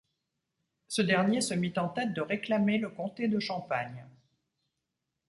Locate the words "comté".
2.89-3.27